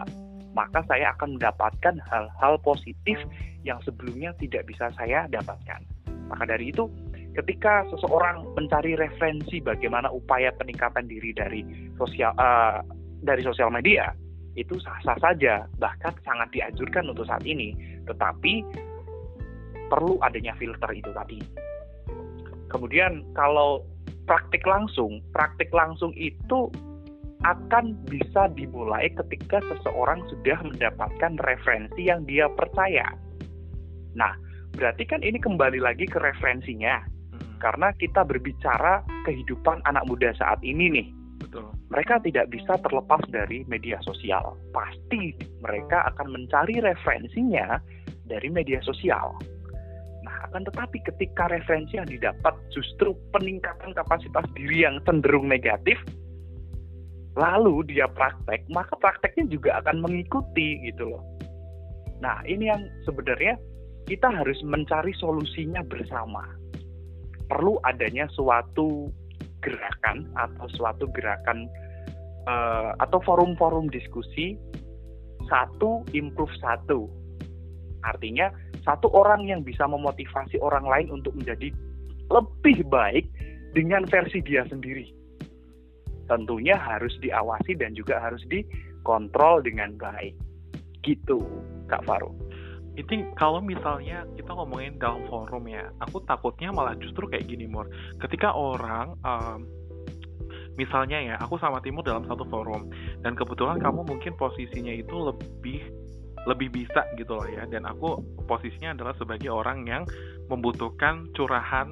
[0.53, 3.17] maka saya akan mendapatkan hal-hal positif
[3.65, 5.81] yang sebelumnya tidak bisa saya dapatkan.
[6.29, 6.85] Maka dari itu,
[7.33, 11.65] ketika seseorang mencari referensi bagaimana upaya peningkatan diri dari
[11.97, 12.85] sosial uh,
[13.25, 14.13] dari sosial media,
[14.59, 17.75] itu sah-sah saja, bahkan sangat dianjurkan untuk saat ini.
[18.07, 18.67] Tetapi
[19.91, 21.39] perlu adanya filter itu tadi.
[22.71, 23.83] Kemudian kalau
[24.31, 26.71] praktik langsung, praktik langsung itu
[27.43, 33.17] akan bisa dimulai ketika seseorang sudah mendapatkan referensi yang dia percaya.
[34.13, 34.37] Nah,
[34.77, 37.01] berarti kan ini kembali lagi ke referensinya.
[37.01, 37.57] Hmm.
[37.59, 41.09] Karena kita berbicara kehidupan anak muda saat ini nih.
[41.91, 44.55] Mereka tidak bisa terlepas dari media sosial.
[44.71, 47.83] Pasti mereka akan mencari referensinya
[48.31, 49.35] dari media sosial.
[50.23, 55.99] Nah, akan tetapi ketika referensi yang didapat justru peningkatan kapasitas diri yang cenderung negatif,
[57.35, 61.25] lalu dia praktek, maka prakteknya juga akan mengikuti gitu loh.
[62.23, 63.59] Nah, ini yang sebenarnya
[64.07, 66.47] kita harus mencari solusinya bersama.
[67.51, 69.11] Perlu adanya suatu
[69.61, 71.69] gerakan atau suatu gerakan
[72.49, 74.57] uh, atau forum-forum diskusi
[75.49, 77.09] satu improve satu.
[78.01, 78.49] Artinya
[78.81, 81.69] satu orang yang bisa memotivasi orang lain untuk menjadi
[82.33, 83.29] lebih baik
[83.77, 85.21] dengan versi dia sendiri
[86.31, 90.39] tentunya harus diawasi dan juga harus dikontrol dengan baik.
[91.03, 91.43] Gitu,
[91.91, 92.31] Kak Faru.
[92.99, 97.87] Itu kalau misalnya kita ngomongin dalam forum ya, aku takutnya malah justru kayak gini, Mur.
[98.19, 99.67] Ketika orang, um,
[100.75, 102.91] misalnya ya, aku sama Timur dalam satu forum,
[103.23, 105.81] dan kebetulan kamu mungkin posisinya itu lebih
[106.49, 108.17] lebih bisa gitu loh ya dan aku
[108.49, 110.09] posisinya adalah sebagai orang yang
[110.49, 111.89] membutuhkan curahan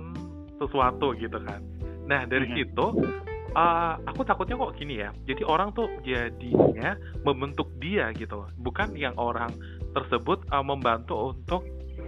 [0.56, 1.60] sesuatu gitu kan
[2.08, 2.64] nah dari mm -hmm.
[2.64, 2.86] situ
[3.52, 6.96] uh, aku takutnya kok gini ya jadi orang tuh jadinya
[7.28, 9.52] membentuk dia gitu bukan yang orang
[9.96, 11.62] tersebut uh, membantu untuk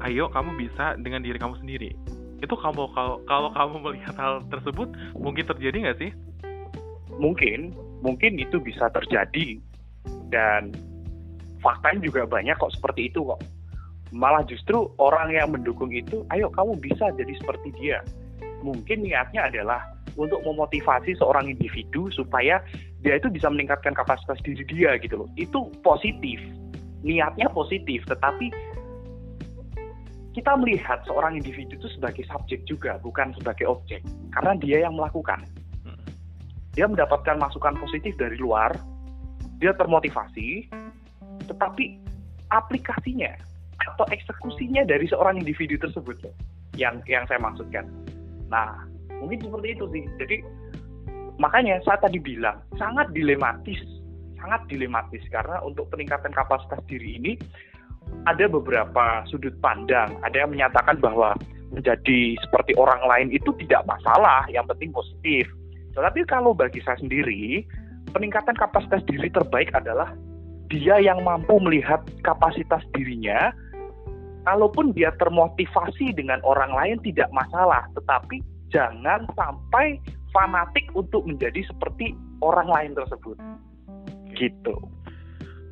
[0.05, 1.91] ayo kamu bisa dengan diri kamu sendiri.
[2.41, 6.11] Itu kamu kalau kalau kamu melihat hal tersebut mungkin terjadi nggak sih?
[7.21, 9.61] Mungkin mungkin itu bisa terjadi.
[10.33, 10.73] Dan
[11.61, 13.41] faktanya juga banyak kok seperti itu kok.
[14.11, 18.01] Malah justru orang yang mendukung itu ayo kamu bisa jadi seperti dia.
[18.65, 19.81] Mungkin niatnya adalah
[20.17, 22.59] untuk memotivasi seorang individu supaya
[23.01, 25.29] dia itu bisa meningkatkan kapasitas diri dia gitu loh.
[25.37, 26.41] Itu positif.
[27.01, 28.53] Niatnya positif, tetapi
[30.37, 34.05] kita melihat seorang individu itu sebagai subjek juga, bukan sebagai objek.
[34.31, 35.43] Karena dia yang melakukan.
[36.71, 38.71] Dia mendapatkan masukan positif dari luar,
[39.59, 40.71] dia termotivasi,
[41.51, 41.99] tetapi
[42.55, 43.35] aplikasinya
[43.81, 46.31] atau eksekusinya dari seorang individu tersebut
[46.79, 47.91] yang yang saya maksudkan.
[48.47, 48.87] Nah,
[49.19, 50.37] mungkin seperti itu sih jadi
[51.37, 53.81] makanya saya tadi bilang sangat dilematis
[54.41, 57.33] sangat dilematis karena untuk peningkatan kapasitas diri ini
[58.27, 60.11] ada beberapa sudut pandang.
[60.27, 61.37] Ada yang menyatakan bahwa
[61.71, 65.47] menjadi seperti orang lain itu tidak masalah yang penting positif.
[65.95, 67.63] Tetapi kalau bagi saya sendiri
[68.11, 70.11] peningkatan kapasitas diri terbaik adalah
[70.71, 73.51] dia yang mampu melihat kapasitas dirinya
[74.47, 79.99] kalaupun dia termotivasi dengan orang lain tidak masalah tetapi jangan sampai
[80.31, 83.37] fanatik untuk menjadi seperti orang lain tersebut
[84.41, 84.75] gitu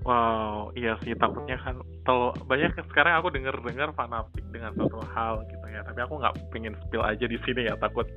[0.08, 5.44] Wow, iya sih takutnya kan tel banyak sekarang aku dengar dengar fanatik dengan satu hal
[5.52, 5.84] gitu ya.
[5.84, 8.08] Tapi aku nggak pengen spill aja di sini ya takut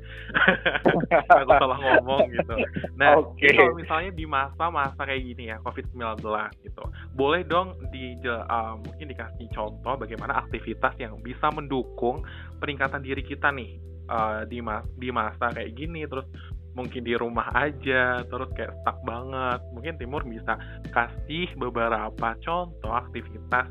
[1.35, 2.55] aku salah ngomong gitu.
[2.95, 3.51] Nah, okay.
[3.59, 6.23] kalau misalnya di masa-masa kayak gini ya COVID-19
[6.63, 12.23] gitu, boleh dong di uh, mungkin dikasih contoh bagaimana aktivitas yang bisa mendukung
[12.63, 16.23] peningkatan diri kita nih uh, di mas di masa kayak gini terus
[16.73, 19.59] mungkin di rumah aja terus kayak stuck banget.
[19.75, 20.55] Mungkin Timur bisa
[20.95, 23.67] kasih beberapa contoh aktivitas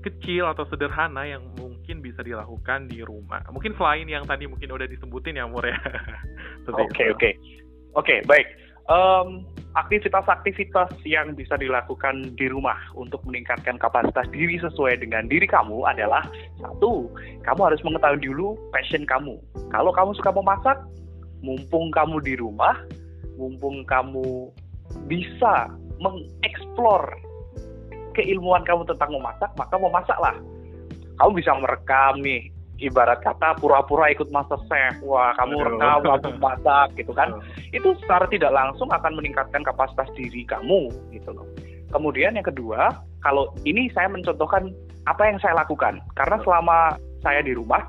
[0.00, 3.44] kecil atau sederhana yang mungkin bisa dilakukan di rumah.
[3.52, 5.76] Mungkin selain yang tadi mungkin udah disebutin ya Mur ya.
[6.70, 7.30] Oke oke.
[7.98, 8.46] Oke baik.
[8.90, 9.46] Um,
[9.78, 16.26] aktivitas-aktivitas yang bisa dilakukan di rumah untuk meningkatkan kapasitas diri sesuai dengan diri kamu adalah
[16.58, 17.06] satu,
[17.46, 19.38] kamu harus mengetahui dulu passion kamu.
[19.70, 20.78] Kalau kamu suka memasak,
[21.40, 22.76] mumpung kamu di rumah,
[23.36, 24.52] mumpung kamu
[25.06, 27.02] bisa mengeksplor
[28.16, 30.36] keilmuan kamu tentang memasak, maka memasaklah.
[31.20, 32.48] Kamu bisa merekam nih,
[32.80, 34.98] ibarat kata pura-pura ikut master chef.
[35.04, 37.36] Wah, kamu rekam, kamu masak gitu kan.
[37.70, 41.46] Itu secara tidak langsung akan meningkatkan kapasitas diri kamu gitu loh.
[41.92, 44.72] Kemudian yang kedua, kalau ini saya mencontohkan
[45.04, 46.00] apa yang saya lakukan.
[46.16, 47.82] Karena selama saya di rumah,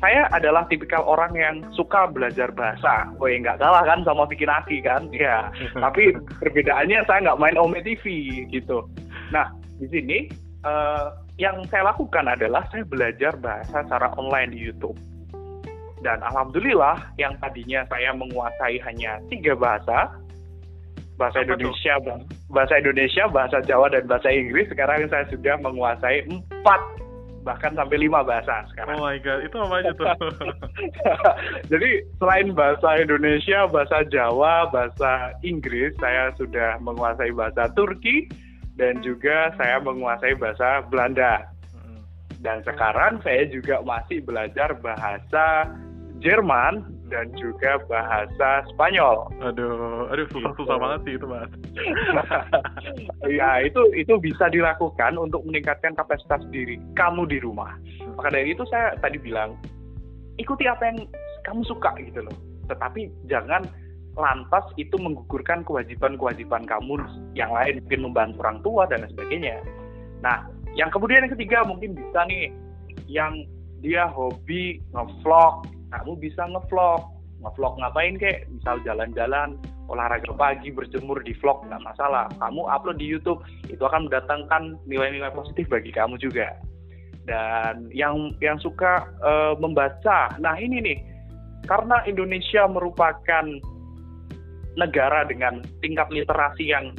[0.00, 3.12] saya adalah tipikal orang yang suka belajar bahasa.
[3.20, 5.12] Woi, nggak kalah kan sama bikin aki kan?
[5.12, 5.52] Ya,
[5.84, 8.04] tapi perbedaannya saya nggak main Ome TV
[8.48, 8.88] gitu.
[9.28, 10.18] Nah, di sini
[10.64, 14.96] uh, yang saya lakukan adalah saya belajar bahasa secara online di YouTube.
[16.00, 20.08] Dan alhamdulillah yang tadinya saya menguasai hanya tiga bahasa,
[21.20, 22.12] bahasa Apa Indonesia, itu?
[22.48, 26.80] bahasa Indonesia, bahasa Jawa dan bahasa Inggris, sekarang saya sudah menguasai empat
[27.40, 29.00] bahkan sampai lima bahasa sekarang.
[29.00, 30.08] Oh my god, itu apa aja tuh?
[31.72, 38.28] Jadi selain bahasa Indonesia, bahasa Jawa, bahasa Inggris, saya sudah menguasai bahasa Turki
[38.76, 41.48] dan juga saya menguasai bahasa Belanda.
[42.40, 45.68] Dan sekarang saya juga masih belajar bahasa
[46.24, 49.26] Jerman dan juga bahasa Spanyol.
[49.42, 50.82] Aduh, aduh susah-susah gitu.
[50.82, 51.50] banget sih itu mas.
[53.38, 57.74] ya itu itu bisa dilakukan untuk meningkatkan kapasitas diri kamu di rumah.
[58.16, 59.58] Maka dari itu saya tadi bilang
[60.38, 60.98] ikuti apa yang
[61.44, 62.36] kamu suka gitu loh.
[62.70, 63.66] Tetapi jangan
[64.14, 67.02] lantas itu menggugurkan kewajiban-kewajiban kamu
[67.34, 69.62] yang lain mungkin membantu orang tua dan sebagainya.
[70.22, 72.50] Nah, yang kemudian yang ketiga mungkin bisa nih
[73.10, 73.46] yang
[73.80, 77.02] dia hobi ngevlog kamu bisa ngevlog.
[77.40, 78.46] Ngevlog ngapain kek?
[78.52, 79.56] Misal jalan-jalan
[79.90, 82.30] olahraga pagi berjemur di vlog nggak masalah.
[82.38, 86.54] Kamu upload di YouTube itu akan mendatangkan nilai-nilai positif bagi kamu juga.
[87.26, 90.98] Dan yang yang suka uh, membaca nah ini nih.
[91.68, 93.44] Karena Indonesia merupakan
[94.78, 96.94] negara dengan tingkat literasi yang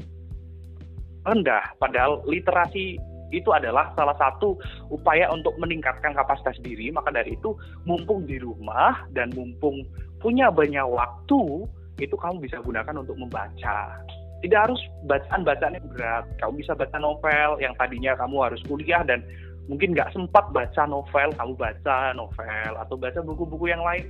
[1.26, 2.98] rendah padahal literasi
[3.32, 4.60] itu adalah salah satu
[4.92, 6.92] upaya untuk meningkatkan kapasitas diri.
[6.92, 7.56] Maka dari itu,
[7.88, 9.88] mumpung di rumah dan mumpung
[10.20, 11.66] punya banyak waktu,
[11.98, 13.96] itu kamu bisa gunakan untuk membaca.
[14.42, 16.26] Tidak harus bacaan-bacaan yang berat.
[16.42, 19.22] Kamu bisa baca novel yang tadinya kamu harus kuliah dan
[19.70, 24.04] mungkin nggak sempat baca novel, kamu baca novel atau baca buku-buku yang lain.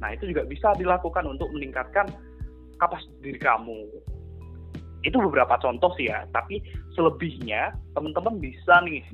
[0.00, 2.08] Nah, itu juga bisa dilakukan untuk meningkatkan
[2.80, 3.88] kapasitas diri kamu
[5.04, 6.24] itu beberapa contoh sih ya.
[6.32, 6.64] Tapi
[6.96, 9.04] selebihnya teman-teman bisa nih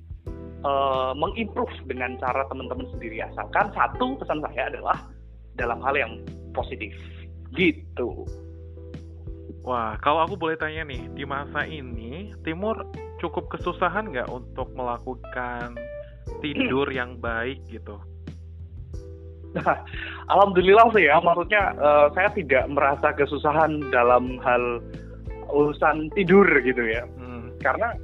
[0.65, 4.99] uh, mengimprove dengan cara teman-teman sendiri asalkan satu pesan saya adalah
[5.59, 6.13] dalam hal yang
[6.55, 6.95] positif.
[7.53, 8.25] Gitu.
[9.61, 12.81] Wah, kalau aku boleh tanya nih, di masa ini Timur
[13.21, 15.77] cukup kesusahan nggak untuk melakukan
[16.41, 18.01] tidur yang baik gitu?
[19.51, 19.83] Nah,
[20.31, 24.79] alhamdulillah sih ya, maksudnya uh, saya tidak merasa kesusahan dalam hal
[25.53, 27.05] urusan tidur gitu ya.
[27.19, 27.53] Hmm.
[27.61, 27.95] Karena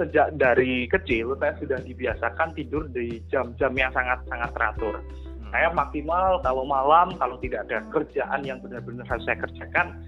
[0.00, 4.94] sejak dari kecil saya sudah dibiasakan tidur di jam-jam yang sangat-sangat teratur.
[5.00, 5.50] Hmm.
[5.52, 9.98] Saya maksimal kalau malam kalau tidak ada kerjaan yang benar-benar harus saya kerjakan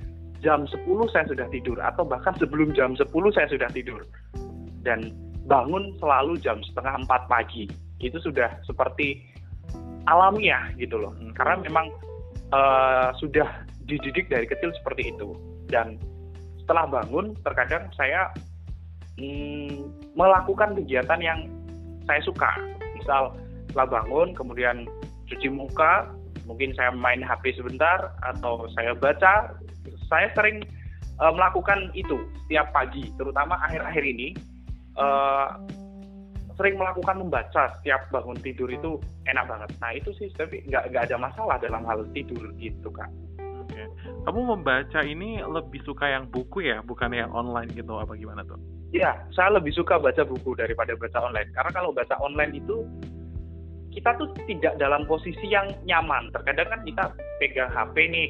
[0.43, 0.83] jam 10
[1.15, 4.03] saya sudah tidur atau bahkan sebelum jam 10 saya sudah tidur.
[4.83, 5.15] Dan
[5.47, 7.71] bangun selalu jam setengah empat pagi.
[8.03, 9.23] Itu sudah seperti
[10.11, 11.15] alamiah gitu loh.
[11.15, 11.31] Hmm.
[11.37, 11.87] Karena memang
[12.51, 13.47] uh, sudah
[13.87, 15.35] dididik dari kecil seperti itu.
[15.71, 15.99] Dan
[16.63, 18.31] setelah bangun terkadang saya
[19.19, 21.39] hmm, melakukan kegiatan yang
[22.07, 22.51] saya suka.
[22.97, 23.35] Misal
[23.71, 24.87] setelah bangun kemudian
[25.27, 26.11] cuci muka
[26.47, 29.55] mungkin saya main HP sebentar atau saya baca
[30.11, 30.63] saya sering
[31.19, 34.29] uh, melakukan itu setiap pagi terutama akhir-akhir ini.
[34.93, 35.57] Uh,
[36.61, 39.73] sering melakukan membaca setiap bangun tidur itu enak banget.
[39.81, 43.09] Nah itu sih tapi nggak nggak ada masalah dalam hal tidur gitu kak
[44.27, 48.59] kamu membaca ini lebih suka yang buku ya, bukan yang online gitu apa gimana tuh?
[48.93, 51.49] Iya, saya lebih suka baca buku daripada baca online.
[51.57, 52.85] Karena kalau baca online itu
[53.93, 56.29] kita tuh tidak dalam posisi yang nyaman.
[56.33, 57.05] Terkadang kan kita
[57.41, 58.29] pegang HP nih,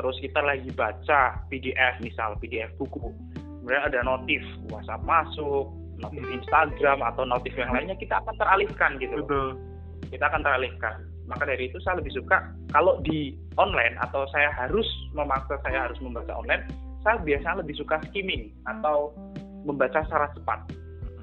[0.00, 3.12] terus kita lagi baca PDF misal PDF buku.
[3.62, 4.42] Kemudian ada notif
[4.72, 9.20] WhatsApp masuk, notif Instagram atau notif yang lainnya kita akan teralihkan gitu.
[9.22, 9.60] Betul.
[10.08, 14.86] Kita akan teralihkan maka dari itu saya lebih suka kalau di online atau saya harus
[15.14, 16.66] memaksa saya harus membaca online
[17.02, 19.10] saya biasanya lebih suka skimming atau
[19.66, 20.60] membaca secara cepat.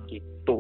[0.08, 0.58] Gitu.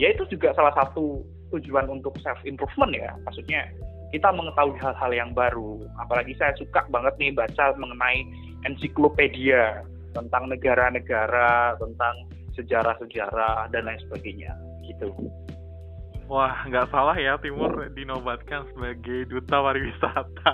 [0.00, 1.24] Ya itu juga salah satu
[1.56, 3.12] tujuan untuk self improvement ya.
[3.24, 3.68] Maksudnya
[4.12, 5.84] kita mengetahui hal-hal yang baru.
[6.00, 8.24] Apalagi saya suka banget nih baca mengenai
[8.64, 9.84] ensiklopedia
[10.16, 12.14] tentang negara-negara tentang
[12.56, 14.52] sejarah-sejarah dan lain sebagainya.
[14.88, 15.12] Gitu
[16.28, 20.52] Wah, nggak salah ya Timur dinobatkan sebagai duta pariwisata.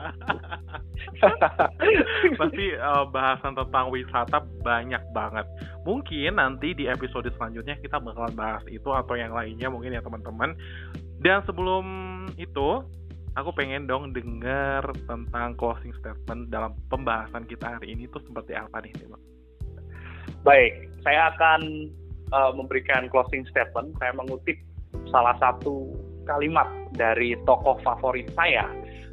[2.38, 5.42] Pasti uh, bahasan tentang wisata banyak banget.
[5.82, 10.54] Mungkin nanti di episode selanjutnya kita bakalan bahas itu atau yang lainnya mungkin ya teman-teman.
[11.18, 11.86] Dan sebelum
[12.38, 12.86] itu,
[13.34, 18.78] aku pengen dong dengar tentang closing statement dalam pembahasan kita hari ini tuh seperti apa
[18.78, 19.18] nih Timur?
[20.46, 21.90] Baik, saya akan
[22.30, 23.90] uh, memberikan closing statement.
[23.98, 24.54] Saya mengutip
[25.12, 25.92] salah satu
[26.24, 28.64] kalimat dari tokoh favorit saya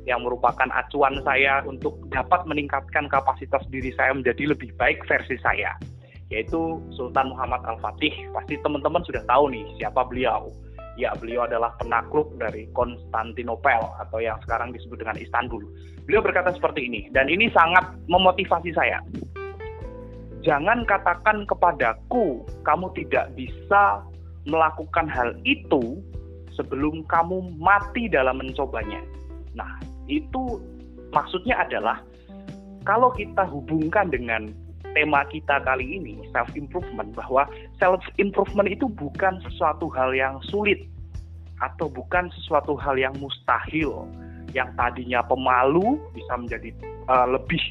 [0.09, 5.77] yang merupakan acuan saya untuk dapat meningkatkan kapasitas diri saya menjadi lebih baik versi saya
[6.31, 8.31] yaitu Sultan Muhammad Al-Fatih.
[8.31, 10.47] Pasti teman-teman sudah tahu nih siapa beliau.
[10.95, 15.63] Ya, beliau adalah penakluk dari Konstantinopel atau yang sekarang disebut dengan Istanbul.
[16.07, 18.99] Beliau berkata seperti ini dan ini sangat memotivasi saya.
[20.41, 24.01] Jangan katakan kepadaku kamu tidak bisa
[24.45, 26.01] melakukan hal itu
[26.55, 29.01] sebelum kamu mati dalam mencobanya.
[29.55, 29.79] Nah,
[30.09, 30.59] itu
[31.15, 32.01] maksudnya adalah
[32.83, 34.49] kalau kita hubungkan dengan
[34.91, 37.47] tema kita kali ini self improvement bahwa
[37.79, 40.83] self improvement itu bukan sesuatu hal yang sulit
[41.61, 44.09] atau bukan sesuatu hal yang mustahil
[44.51, 46.75] yang tadinya pemalu bisa menjadi
[47.07, 47.61] uh, lebih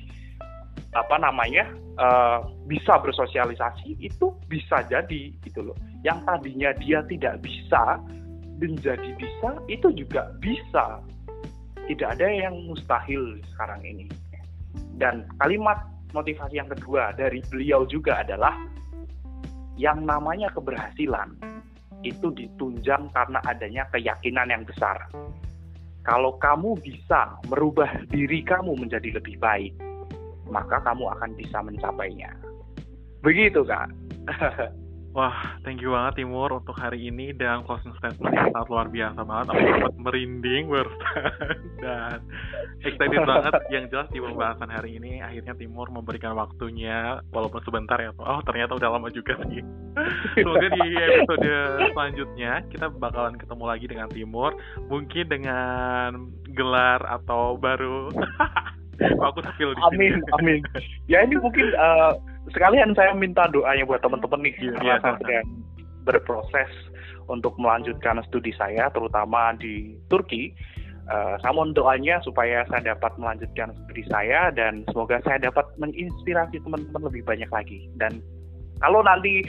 [0.97, 1.69] apa namanya
[2.01, 8.01] uh, bisa bersosialisasi itu bisa jadi gitu loh yang tadinya dia tidak bisa
[8.61, 11.01] menjadi bisa itu juga bisa.
[11.91, 14.07] Tidak ada yang mustahil sekarang ini.
[14.95, 18.55] Dan kalimat motivasi yang kedua dari beliau juga adalah
[19.75, 21.35] yang namanya keberhasilan
[22.07, 25.11] itu ditunjang karena adanya keyakinan yang besar.
[26.07, 29.75] Kalau kamu bisa merubah diri kamu menjadi lebih baik
[30.51, 32.31] maka kamu akan bisa mencapainya.
[33.23, 33.89] Begitu kak
[35.11, 39.21] Wah, thank you banget Timur untuk hari ini dan closing statement yang sangat luar biasa
[39.27, 39.47] banget.
[39.51, 42.17] Aku sempat merinding barusan dan
[42.87, 43.53] excited banget.
[43.75, 48.15] Yang jelas di pembahasan hari ini akhirnya Timur memberikan waktunya walaupun sebentar ya.
[48.23, 49.59] Oh ternyata udah lama juga sih.
[50.39, 51.51] Semoga di episode
[51.91, 54.55] selanjutnya kita bakalan ketemu lagi dengan Timur,
[54.87, 58.15] mungkin dengan gelar atau baru.
[59.27, 60.61] aku feel di Amin, amin.
[61.09, 62.15] Ya ini mungkin uh,
[62.51, 65.49] sekalian saya minta doanya buat teman-teman nih yeah, karena saya sedang
[66.05, 66.71] berproses
[67.31, 70.53] untuk melanjutkan studi saya terutama di Turki.
[71.11, 76.63] Uh, saya mohon doanya supaya saya dapat melanjutkan studi saya dan semoga saya dapat menginspirasi
[76.63, 77.91] teman-teman lebih banyak lagi.
[77.99, 78.23] Dan
[78.79, 79.43] kalau nanti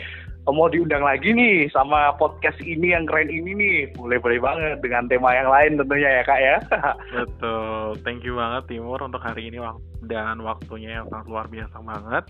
[0.50, 5.38] mau diundang lagi nih sama podcast ini yang keren ini nih, boleh-boleh banget dengan tema
[5.38, 6.58] yang lain tentunya ya kak ya.
[7.22, 9.62] Betul, thank you banget Timur untuk hari ini
[10.10, 12.26] dan waktunya yang sangat luar biasa banget.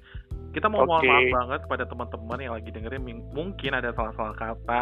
[0.52, 0.88] Kita mau okay.
[0.88, 4.82] mohon maaf banget kepada teman-teman yang lagi dengerin mungkin ada salah-salah kata.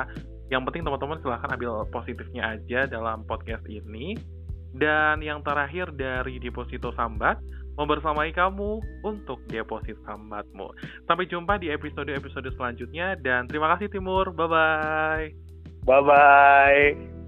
[0.50, 4.18] Yang penting teman-teman silahkan ambil positifnya aja dalam podcast ini.
[4.70, 7.42] Dan yang terakhir dari Deposito Sambat,
[7.80, 10.68] membersamai kamu untuk deposit sambatmu.
[11.08, 14.36] Sampai jumpa di episode-episode selanjutnya dan terima kasih Timur.
[14.36, 15.32] Bye-bye.
[15.88, 17.19] Bye-bye.